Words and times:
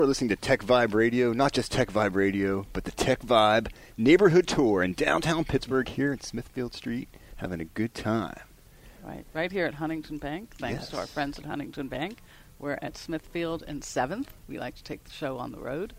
We're 0.00 0.06
listening 0.08 0.30
to 0.30 0.36
Tech 0.36 0.60
Vibe 0.64 0.92
Radio, 0.92 1.32
not 1.32 1.52
just 1.52 1.70
Tech 1.70 1.88
Vibe 1.88 2.16
Radio, 2.16 2.66
but 2.72 2.82
the 2.82 2.90
Tech 2.90 3.20
Vibe 3.20 3.70
neighborhood 3.96 4.48
tour 4.48 4.82
in 4.82 4.92
downtown 4.94 5.44
Pittsburgh 5.44 5.86
here 5.88 6.12
at 6.12 6.24
Smithfield 6.24 6.74
Street, 6.74 7.08
having 7.36 7.60
a 7.60 7.64
good 7.64 7.94
time. 7.94 8.40
Right, 9.04 9.24
right 9.32 9.52
here 9.52 9.66
at 9.66 9.74
Huntington 9.74 10.18
Bank. 10.18 10.56
Thanks 10.58 10.80
Yes. 10.80 10.88
to 10.90 10.96
our 10.98 11.06
friends 11.06 11.38
at 11.38 11.44
Huntington 11.44 11.86
Bank. 11.86 12.18
We're 12.58 12.76
at 12.82 12.96
Smithfield 12.96 13.62
and 13.68 13.84
7th. 13.84 14.26
We 14.48 14.58
like 14.58 14.74
to 14.74 14.82
take 14.82 15.04
the 15.04 15.12
show 15.12 15.38
on 15.38 15.52
the 15.52 15.60
road. 15.60 15.92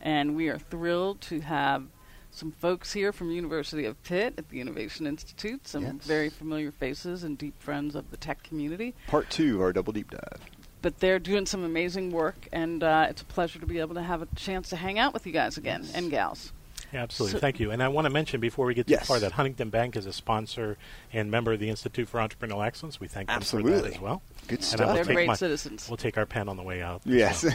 And 0.00 0.34
we 0.34 0.48
are 0.48 0.58
thrilled 0.58 1.20
to 1.22 1.40
have 1.40 1.84
some 2.30 2.52
folks 2.52 2.94
here 2.94 3.12
from 3.12 3.30
University 3.30 3.84
of 3.84 4.02
Pitt 4.02 4.32
at 4.38 4.48
the 4.48 4.62
Innovation 4.62 5.06
Institute, 5.06 5.68
some 5.68 5.82
Yes. 5.84 5.94
very 6.06 6.30
familiar 6.30 6.70
faces 6.72 7.22
and 7.22 7.36
deep 7.36 7.60
friends 7.60 7.96
of 7.96 8.10
the 8.12 8.16
tech 8.16 8.42
community. 8.44 8.94
Part 9.08 9.28
two 9.28 9.56
of 9.56 9.60
our 9.60 9.74
double 9.74 9.92
deep 9.92 10.10
dive. 10.10 10.40
But 10.82 10.98
they're 10.98 11.18
doing 11.20 11.46
some 11.46 11.62
amazing 11.64 12.10
work, 12.10 12.48
and 12.52 12.82
uh, 12.82 13.06
it's 13.08 13.22
a 13.22 13.24
pleasure 13.24 13.58
to 13.60 13.66
be 13.66 13.78
able 13.78 13.94
to 13.94 14.02
have 14.02 14.20
a 14.20 14.26
chance 14.34 14.68
to 14.70 14.76
hang 14.76 14.98
out 14.98 15.14
with 15.14 15.26
you 15.26 15.32
guys 15.32 15.56
again 15.56 15.86
and 15.94 16.10
gals. 16.10 16.52
Yeah, 16.92 17.04
absolutely. 17.04 17.38
So- 17.38 17.40
Thank 17.40 17.58
you. 17.60 17.70
And 17.70 17.82
I 17.82 17.88
want 17.88 18.04
to 18.06 18.10
mention 18.10 18.40
before 18.40 18.66
we 18.66 18.74
get 18.74 18.86
too 18.86 18.92
Yes. 18.92 19.06
far 19.06 19.18
that 19.20 19.32
Huntington 19.32 19.70
Bank 19.70 19.96
is 19.96 20.04
a 20.04 20.12
sponsor 20.12 20.76
and 21.12 21.30
member 21.30 21.52
of 21.52 21.60
the 21.60 21.70
Institute 21.70 22.06
for 22.08 22.18
Entrepreneurial 22.18 22.66
Excellence. 22.66 23.00
We 23.00 23.08
thank 23.08 23.28
them 23.28 23.40
for 23.40 23.62
that 23.62 23.86
as 23.86 23.98
well. 24.00 24.20
Good 24.48 24.58
And 24.58 24.64
stuff. 24.64 24.80
I 24.80 24.84
will 24.86 24.94
They're 24.96 25.04
take 25.04 25.14
great 25.14 25.26
my- 25.28 25.34
citizens. 25.34 25.88
We'll 25.88 25.96
take 25.96 26.18
our 26.18 26.26
pen 26.26 26.50
on 26.50 26.56
the 26.58 26.62
way 26.62 26.82
out. 26.82 27.00
Yes. 27.06 27.40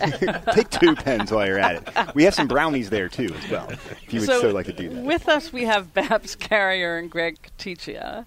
Take 0.53 0.69
two 0.71 0.95
pens 0.95 1.31
while 1.31 1.45
you're 1.45 1.59
at 1.59 1.75
it. 1.75 2.15
We 2.15 2.23
have 2.23 2.33
some 2.33 2.47
brownies 2.47 2.89
there 2.89 3.09
too, 3.09 3.29
as 3.37 3.51
well. 3.51 3.69
If 3.69 4.11
you 4.13 4.21
would 4.21 4.27
so, 4.29 4.49
like 4.51 4.65
to 4.67 4.73
do 4.73 4.89
that. 4.89 5.03
With 5.03 5.27
us, 5.27 5.51
we 5.53 5.65
have 5.65 5.93
Babs 5.93 6.35
Carryer 6.35 6.97
and 6.97 7.11
Greg 7.11 7.37
Coticchia. 7.59 8.25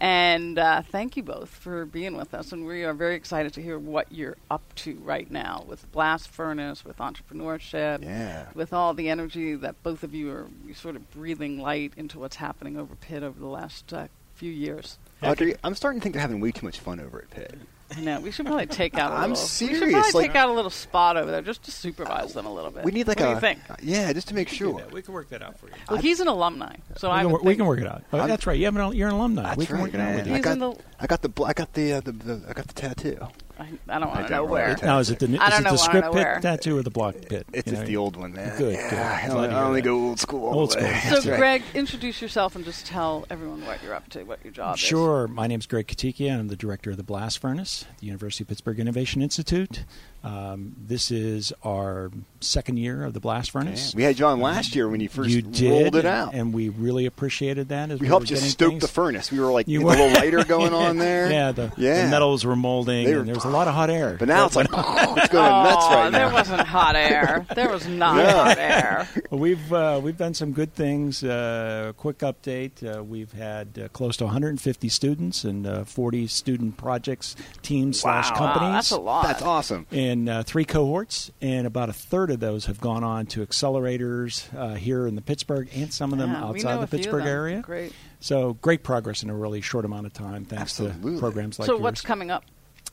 And 0.00 0.58
uh, 0.60 0.82
thank 0.82 1.16
you 1.16 1.24
both 1.24 1.48
for 1.48 1.84
being 1.84 2.16
with 2.16 2.32
us. 2.32 2.52
And 2.52 2.64
we 2.64 2.84
are 2.84 2.94
very 2.94 3.16
excited 3.16 3.52
to 3.54 3.62
hear 3.62 3.78
what 3.78 4.10
you're 4.12 4.36
up 4.50 4.62
to 4.76 4.94
right 4.96 5.28
now 5.30 5.64
with 5.66 5.90
Blast 5.90 6.28
Furnace, 6.30 6.84
with 6.84 6.98
entrepreneurship, 6.98 8.04
Yeah. 8.04 8.46
with 8.54 8.72
all 8.72 8.94
the 8.94 9.08
energy 9.08 9.56
that 9.56 9.82
both 9.82 10.04
of 10.04 10.14
you 10.14 10.30
are 10.30 10.46
sort 10.74 10.94
of 10.94 11.10
breathing 11.10 11.58
light 11.58 11.92
into 11.96 12.18
what's 12.20 12.36
happening 12.36 12.76
over 12.76 12.94
Pitt 12.94 13.22
over 13.24 13.38
the 13.38 13.46
last 13.46 13.92
uh, 13.92 14.06
few 14.34 14.52
years. 14.52 14.98
Audrey, 15.20 15.56
I'm 15.64 15.74
starting 15.74 15.98
to 16.00 16.02
think 16.04 16.12
they're 16.14 16.22
having 16.22 16.40
way 16.40 16.52
too 16.52 16.64
much 16.64 16.78
fun 16.78 17.00
over 17.00 17.18
at 17.22 17.30
Pitt. 17.30 17.58
I 17.96 18.00
know. 18.00 18.20
We 18.20 18.30
should 18.30 18.44
probably 18.46 18.66
take 18.66 18.96
out 18.98 19.12
a 19.12 19.14
I'm 19.14 19.30
little. 19.30 19.44
We 19.44 19.74
should 19.74 19.90
probably 19.90 20.12
like- 20.12 20.26
take 20.28 20.36
out 20.36 20.50
a 20.50 20.52
little 20.52 20.70
spot 20.70 21.16
over 21.16 21.30
there 21.30 21.40
just 21.40 21.62
to 21.64 21.70
supervise 21.70 22.34
them 22.34 22.44
a 22.46 22.52
little 22.52 22.70
bit. 22.70 22.84
We 22.84 22.92
need 22.92 23.08
like 23.08 23.18
what 23.20 23.26
a 23.26 23.28
do 23.30 23.34
you 23.34 23.40
think? 23.40 23.60
yeah, 23.82 24.12
just 24.12 24.28
to 24.28 24.34
make 24.34 24.48
sure. 24.48 24.82
We 24.92 25.00
can 25.02 25.14
work 25.14 25.30
that 25.30 25.42
out 25.42 25.58
for 25.58 25.66
you. 25.68 25.72
Well, 25.88 25.98
he's 25.98 26.20
an 26.20 26.28
alumni, 26.28 26.76
so 26.96 27.08
We 27.08 27.14
I 27.14 27.22
can, 27.22 27.30
would 27.32 27.42
wor- 27.42 27.46
we 27.48 27.56
can 27.56 27.66
work 27.66 27.80
it 27.80 27.86
out. 27.86 28.04
Oh, 28.12 28.26
that's 28.26 28.46
right. 28.46 28.58
You 28.58 28.66
have 28.66 28.76
an, 28.76 28.94
you're 28.94 29.08
an 29.08 29.14
alumni. 29.14 29.42
That's 29.42 29.56
we 29.56 29.66
can 29.66 29.76
right, 29.76 29.82
work 29.82 29.94
it 29.94 30.00
out 30.00 30.14
with 30.16 30.26
you. 30.26 30.34
I 30.34 30.40
got, 30.40 30.58
the- 30.58 30.76
I 31.00 31.06
got 31.06 31.22
the, 31.22 31.44
I 31.44 31.52
got 31.54 31.72
the, 31.72 31.92
uh, 31.94 32.00
the, 32.00 32.12
the, 32.12 32.42
I 32.48 32.52
got 32.52 32.66
the 32.66 32.74
tattoo. 32.74 33.18
I, 33.58 33.68
I 33.88 33.98
don't 33.98 34.08
want 34.10 34.26
to 34.26 34.32
know 34.32 34.36
know 34.38 34.44
where. 34.44 34.68
what 34.70 34.82
Now, 34.82 34.98
is 34.98 35.10
it 35.10 35.18
the, 35.18 35.26
is 35.26 35.32
it 35.34 35.64
the 35.64 35.76
script 35.76 36.12
pit 36.12 36.42
tattoo 36.42 36.78
or 36.78 36.82
the 36.82 36.90
block 36.90 37.16
pit? 37.28 37.46
It's 37.52 37.66
You 37.66 37.72
just 37.72 37.82
know, 37.82 37.86
the 37.88 37.96
old 37.96 38.16
one, 38.16 38.32
man. 38.32 38.56
Good, 38.56 38.74
Yeah, 38.74 38.90
good. 38.90 38.98
I 38.98 39.26
Glad 39.28 39.30
only, 39.36 39.48
I 39.48 39.62
only 39.64 39.82
go 39.82 39.96
old 39.98 40.20
school. 40.20 40.46
all 40.48 40.60
Old 40.60 40.68
the 40.70 40.72
school. 40.74 40.84
way. 40.84 41.00
So, 41.02 41.10
That's 41.14 41.26
right. 41.26 41.38
Greg, 41.38 41.62
introduce 41.74 42.22
yourself 42.22 42.54
and 42.56 42.64
just 42.64 42.86
tell 42.86 43.26
everyone 43.30 43.64
what 43.66 43.82
you're 43.82 43.94
up 43.94 44.08
to, 44.10 44.22
what 44.24 44.38
your 44.44 44.52
job 44.52 44.74
is. 44.76 44.80
Sure. 44.80 45.26
My 45.26 45.46
name 45.46 45.58
is 45.60 45.66
Greg 45.66 45.88
Coticchia. 45.88 46.38
I'm 46.38 46.48
the 46.48 46.56
director 46.56 46.90
of 46.92 46.96
the 46.98 47.02
Blast 47.02 47.38
Furnace 47.40 47.84
the 48.00 48.06
University 48.06 48.44
of 48.44 48.48
Pittsburgh 48.48 48.78
Innovation 48.78 49.22
Institute. 49.22 49.84
Um, 50.28 50.76
this 50.86 51.10
is 51.10 51.54
our 51.64 52.10
second 52.40 52.76
year 52.76 53.02
of 53.04 53.14
the 53.14 53.20
Blast 53.20 53.50
Furnace. 53.50 53.94
We 53.94 54.02
had 54.02 54.18
you 54.18 54.26
on 54.26 54.40
last 54.40 54.76
year 54.76 54.86
when 54.86 55.00
you 55.00 55.08
first 55.08 55.30
you 55.30 55.40
did, 55.40 55.70
rolled 55.70 55.96
it 55.96 56.04
out. 56.04 56.34
and 56.34 56.52
we 56.52 56.68
really 56.68 57.06
appreciated 57.06 57.70
that. 57.70 57.90
As 57.90 57.98
we 57.98 58.04
we, 58.04 58.08
helped 58.08 58.28
were 58.28 58.36
you 58.36 58.40
stoke 58.42 58.70
things. 58.72 58.82
the 58.82 58.88
furnace. 58.88 59.32
We 59.32 59.40
were 59.40 59.50
like 59.50 59.66
You 59.68 59.82
a 59.82 59.88
little 59.88 60.08
lighter 60.12 60.44
going 60.44 60.74
on 60.74 60.98
there. 60.98 61.30
Yeah, 61.32 61.52
the, 61.52 61.72
Yeah. 61.78 62.04
the 62.04 62.10
metals 62.10 62.44
were 62.44 62.56
molding, 62.56 63.10
were- 63.10 63.20
and 63.20 63.26
there 63.28 63.34
was 63.34 63.46
a 63.46 63.48
lot 63.48 63.68
of 63.68 63.74
hot 63.74 63.88
air. 63.88 64.16
But 64.18 64.28
now 64.28 64.44
it's 64.44 64.54
like 64.54 64.66
it's 64.72 65.28
going 65.28 65.50
nuts 65.50 65.84
Oh, 65.88 65.94
right 65.94 66.10
there 66.12 66.30
wasn't 66.30 66.60
hot 66.60 66.94
air. 66.94 67.46
There 67.54 67.70
was 67.70 67.86
not 67.88 68.16
Yeah. 68.18 68.32
hot 68.32 68.58
air. 68.58 69.08
Well, 69.30 69.40
we've 69.40 69.72
uh, 69.72 69.98
we've 70.02 70.18
done 70.18 70.34
some 70.34 70.52
good 70.52 70.74
things. 70.74 71.24
Uh, 71.24 71.92
quick 71.96 72.18
update: 72.18 72.84
uh, 72.84 73.02
we've 73.02 73.32
had 73.32 73.78
uh, 73.82 73.88
close 73.88 74.16
to 74.18 74.24
150 74.24 74.88
students 74.90 75.44
and 75.44 75.66
uh, 75.66 75.84
40 75.84 76.26
student 76.26 76.76
projects, 76.76 77.34
teams 77.62 78.00
slash 78.00 78.28
companies. 78.32 78.60
Wow, 78.68 78.72
that's 78.72 78.90
a 78.90 79.00
lot. 79.00 79.22
That's 79.24 79.42
awesome. 79.42 79.86
In 80.18 80.28
uh, 80.28 80.42
three 80.42 80.64
cohorts, 80.64 81.30
and 81.40 81.66
about 81.66 81.88
a 81.88 81.92
third 81.92 82.30
of 82.30 82.40
those 82.40 82.66
have 82.66 82.80
gone 82.80 83.04
on 83.04 83.26
to 83.26 83.46
accelerators 83.46 84.52
uh, 84.56 84.74
here 84.74 85.06
in 85.06 85.14
the 85.14 85.22
Pittsburgh 85.22 85.68
and 85.74 85.92
some 85.92 86.12
of 86.12 86.18
them 86.18 86.30
Yeah, 86.30 86.44
outside 86.44 86.76
the 86.76 86.82
a 86.82 86.86
few 86.86 86.98
of 86.98 87.02
Pittsburgh 87.02 87.26
area. 87.26 87.60
Great. 87.62 87.92
So 88.20 88.54
great 88.54 88.82
progress 88.82 89.22
in 89.22 89.30
a 89.30 89.34
really 89.34 89.60
short 89.60 89.84
amount 89.84 90.06
of 90.06 90.12
time, 90.12 90.44
thanks 90.44 90.80
Absolutely. 90.80 91.14
to 91.14 91.18
programs 91.18 91.58
like 91.58 91.66
this. 91.66 91.66
so, 91.66 91.74
yours. 91.74 91.82
what's 91.82 92.00
coming 92.00 92.30
up? 92.30 92.44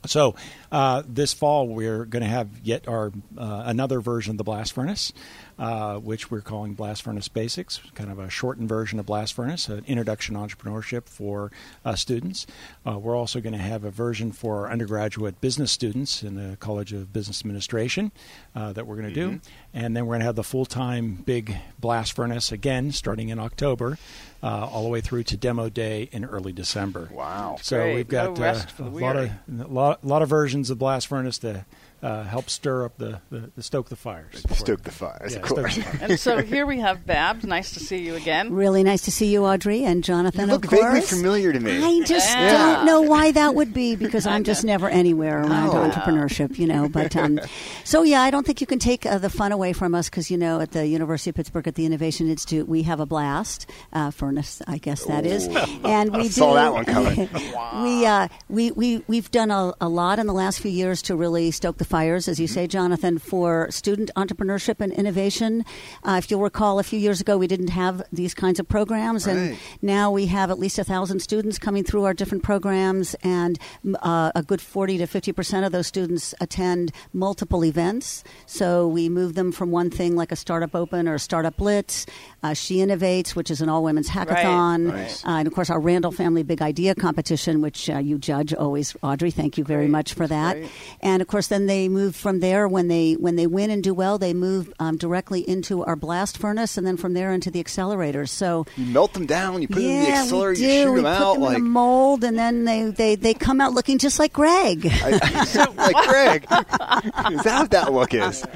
So 0.06 0.35
uh, 0.72 1.02
this 1.08 1.34
fall 1.34 1.68
we're 1.68 2.06
going 2.06 2.22
to 2.22 2.30
have 2.30 2.50
yet 2.64 2.88
our 2.88 3.12
uh, 3.38 3.64
another 3.66 4.02
version 4.02 4.31
of 4.31 4.38
the 4.38 4.44
blast 4.44 4.74
furnace, 4.74 5.14
uh, 5.58 5.98
which 5.98 6.30
we're 6.30 6.42
calling 6.42 6.74
Blast 6.74 7.04
Furnace 7.04 7.28
Basics, 7.28 7.80
kind 7.94 8.12
of 8.12 8.20
a 8.20 8.30
shortened 8.30 8.68
version 8.68 9.00
of 9.00 9.06
Blast 9.06 9.34
Furnace, 9.34 9.70
an 9.70 9.84
introduction 9.88 10.36
to 10.36 10.42
entrepreneurship 10.42 11.08
for 11.08 11.52
uh, 11.84 11.96
students. 11.96 12.46
Uh, 12.86 13.00
we're 13.00 13.16
also 13.16 13.40
going 13.40 13.54
to 13.54 13.60
have 13.60 13.84
a 13.84 13.92
version 13.92 14.32
for 14.32 14.66
our 14.66 14.72
undergraduate 14.72 15.40
business 15.40 15.72
students 15.72 16.24
in 16.24 16.36
the 16.36 16.58
College 16.58 16.92
of 16.94 17.14
Business 17.14 17.42
Administration 17.42 18.12
uh, 18.56 18.74
that 18.74 18.86
we're 18.86 18.96
going 18.96 19.14
to 19.14 19.14
do, 19.14 19.40
and 19.74 19.96
then 19.96 20.06
we're 20.06 20.14
going 20.14 20.22
to 20.22 20.26
have 20.26 20.36
the 20.36 20.44
full 20.44 20.66
time 20.66 21.16
big 21.26 21.56
Blast 21.80 22.14
Furnace 22.14 22.52
again 22.52 22.92
starting 22.92 23.30
in 23.30 23.40
October. 23.40 23.98
Uh, 24.44 24.70
all 24.72 24.84
the 24.84 24.90
way 24.90 25.02
through 25.02 25.24
to 25.24 25.36
demo 25.36 25.70
day 25.70 26.08
in 26.12 26.24
early 26.24 26.52
December. 26.52 27.10
Wow. 27.12 27.58
So 27.64 27.78
Great. 27.78 27.96
we've 27.96 28.08
got 28.08 28.38
rest 28.38 28.80
uh, 28.80 28.84
a 28.84 28.90
lot 28.90 29.16
of 29.16 29.32
a 29.50 29.64
lot, 29.68 30.06
lot 30.06 30.22
of 30.22 30.30
versions 30.30 30.70
of 30.70 30.78
blast 30.78 31.08
furnace 31.08 31.40
to 31.40 31.66
uh, 32.04 32.24
help 32.24 32.50
stir 32.50 32.86
up 32.86 32.98
the, 32.98 33.20
the, 33.32 33.52
the 33.56 33.64
stoke 33.64 33.90
the 33.90 33.96
fires. 33.96 34.44
Stoke 34.52 34.84
the 34.84 34.92
fires, 34.92 35.34
Yeah, 35.34 35.40
of 35.40 35.46
course. 35.46 35.78
fires. 35.78 36.02
And 36.02 36.20
so 36.20 36.42
here 36.42 36.66
we 36.66 36.80
have 36.80 37.06
Babs. 37.06 37.46
Nice 37.46 37.72
to 37.74 37.80
see 37.80 37.98
you 37.98 38.16
again. 38.16 38.54
Really 38.54 38.84
nice 38.84 39.02
to 39.04 39.12
see 39.12 39.28
you, 39.28 39.46
Audrey, 39.46 39.84
and 39.84 40.04
Jonathan, 40.04 40.42
You 40.48 40.54
look 40.54 40.66
of 40.66 40.72
vaguely 40.72 41.02
familiar 41.02 41.52
to 41.54 41.60
me. 41.60 41.84
I 41.84 42.04
just 42.06 42.30
Yeah. 42.30 42.52
don't 42.76 42.86
know 42.86 43.02
why 43.02 43.32
that 43.32 43.56
would 43.56 43.74
be 43.74 43.96
because 43.96 44.28
I'm 44.28 44.44
just 44.44 44.64
never 44.74 44.88
anywhere 44.90 45.42
around 45.42 45.70
Oh. 45.70 45.90
entrepreneurship, 45.90 46.58
you 46.60 46.68
know. 46.68 46.88
But 46.90 47.16
um, 47.16 47.40
so 47.84 48.04
yeah, 48.04 48.22
I 48.22 48.30
don't 48.30 48.46
think 48.46 48.62
you 48.62 48.68
can 48.68 48.80
take 48.80 49.06
uh, 49.06 49.18
the 49.18 49.30
fun 49.30 49.52
away 49.52 49.74
from 49.74 49.96
us 49.96 50.10
because 50.10 50.30
you 50.30 50.38
know 50.38 50.60
at 50.60 50.72
the 50.72 50.86
University 50.88 51.30
of 51.32 51.36
Pittsburgh 51.36 51.68
at 51.68 51.76
the 51.76 51.86
Innovation 51.86 52.30
Institute 52.30 52.68
we 52.68 52.84
have 52.84 53.00
a 53.00 53.06
blast 53.06 53.68
uh, 53.94 54.12
furnace, 54.12 54.62
I 54.68 54.78
guess 54.78 55.06
that 55.06 55.26
is, 55.26 55.48
and 55.84 56.12
we 56.14 56.20
I 56.20 56.24
do. 56.24 56.30
saw 56.30 56.54
that 56.54 56.74
one 56.74 56.86
coming. 56.86 57.30
we 57.84 58.06
uh, 58.06 58.28
we 58.50 58.72
we 58.72 59.04
we've 59.08 59.32
done 59.32 59.50
a, 59.52 59.74
a 59.82 59.90
lot 59.90 60.20
in 60.20 60.28
the 60.28 60.34
last 60.34 60.60
few 60.60 60.72
years 60.72 61.02
to 61.04 61.16
really 61.16 61.52
stoke 61.52 61.78
the 61.78 61.84
fires, 61.85 62.28
as 62.28 62.40
you 62.40 62.46
Mm-hmm. 62.46 62.53
say, 62.53 62.68
Jonathan, 62.68 63.18
for 63.18 63.69
student 63.72 64.12
entrepreneurship 64.16 64.79
and 64.79 64.94
innovation. 64.94 65.66
Uh, 66.03 66.16
if 66.19 66.29
you'll 66.29 66.41
recall, 66.41 66.78
a 66.79 66.84
few 66.84 67.00
years 67.00 67.19
ago 67.22 67.38
we 67.38 67.47
didn't 67.47 67.69
have 67.69 68.03
these 68.13 68.34
kinds 68.34 68.59
of 68.59 68.68
programs, 68.68 69.25
and 69.28 69.57
now 69.81 70.12
we 70.12 70.28
have 70.28 70.51
at 70.51 70.59
least 70.59 70.78
a 70.78 70.84
thousand 70.84 71.19
students 71.22 71.57
coming 71.57 71.84
through 71.84 72.03
our 72.03 72.13
different 72.13 72.44
programs, 72.44 73.16
and 73.23 73.57
uh, 74.03 74.31
a 74.35 74.44
good 74.44 74.62
forty 74.62 74.97
to 75.00 75.07
fifty 75.07 75.31
percent 75.31 75.66
of 75.66 75.72
those 75.72 75.88
students 75.88 76.35
attend 76.40 76.91
multiple 77.13 77.66
events. 77.66 78.23
So 78.46 78.88
we 78.88 79.09
move 79.09 79.34
them 79.34 79.52
from 79.52 79.72
one 79.72 79.90
thing 79.90 80.16
like 80.16 80.31
a 80.31 80.35
startup 80.35 80.76
open 80.76 81.08
or 81.08 81.16
a 81.16 81.20
startup 81.20 81.58
blitz. 81.58 82.05
Uh, 82.43 82.53
she 82.53 82.76
innovates, 82.78 83.35
which 83.35 83.49
is 83.49 83.59
an 83.61 83.70
all 83.70 83.84
women's 83.84 84.09
hackathon, 84.09 84.88
Nice. 84.93 85.26
uh, 85.26 85.29
and 85.40 85.47
of 85.47 85.53
course 85.53 85.70
our 85.70 85.79
Randall 85.79 86.11
Family 86.11 86.43
Big 86.43 86.61
Idea 86.61 86.93
competition, 86.96 87.61
which 87.61 87.90
uh, 87.90 87.97
you 87.97 88.17
judge 88.20 88.53
always. 88.53 88.96
Audrey, 89.02 89.31
thank 89.31 89.58
you 89.58 89.64
very 89.64 89.85
Great. 89.85 89.91
much 89.97 90.14
for 90.14 90.28
that. 90.28 90.58
And 91.02 91.22
of 91.22 91.28
course, 91.28 91.47
then 91.47 91.66
they 91.66 91.75
move 91.90 92.16
from 92.16 92.40
there 92.40 92.68
when 92.68 92.88
they 92.88 93.14
when 93.14 93.36
they 93.36 93.48
win 93.48 93.70
and 93.70 93.84
do 93.84 93.94
well, 93.94 94.18
they 94.18 94.34
move 94.34 94.74
um, 94.80 94.98
directly 94.98 95.48
into 95.48 95.84
our 95.84 95.96
blast 95.96 96.38
furnace, 96.38 96.78
and 96.78 96.86
then 96.86 96.98
from 96.98 97.14
there 97.14 97.32
into 97.32 97.52
the 97.52 97.64
accelerators. 97.64 98.30
So 98.30 98.66
You 98.76 98.86
melt 98.86 99.14
them 99.14 99.26
down, 99.26 99.62
you 99.62 99.68
put 99.68 99.76
them 99.78 99.86
in 99.86 100.04
the 100.04 100.10
accelerator, 100.12 100.62
we 100.62 100.68
you 100.68 100.84
shoot 100.84 100.92
we 100.92 101.02
them 101.02 101.18
put 101.18 101.24
out 101.24 101.34
them 101.34 101.42
like, 101.44 101.58
in 101.58 101.62
a 101.62 101.70
mold, 101.70 102.24
and 102.24 102.38
then 102.38 102.66
they, 102.66 102.84
they, 102.90 103.16
they 103.16 103.34
come 103.34 103.62
out 103.62 103.74
looking 103.74 103.98
just 103.98 104.20
like 104.20 104.34
Greg. 104.34 104.88
I, 104.90 105.10
like 105.76 106.08
Greg. 106.08 106.44
is 106.44 107.44
that 107.44 107.60
what 107.62 107.72
that 107.72 107.94
look 107.94 108.14
is? 108.14 108.44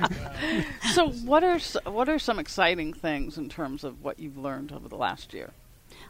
So, 0.94 1.10
what 1.10 1.44
are 1.44 1.60
what 1.90 2.10
are 2.10 2.18
some 2.18 2.40
exciting 2.40 2.94
things 2.94 3.38
in 3.38 3.50
terms 3.50 3.84
of 3.84 4.02
what 4.04 4.20
you've 4.20 4.38
learned 4.38 4.72
over 4.72 4.88
the 4.88 4.96
last 4.96 5.34
year? 5.34 5.52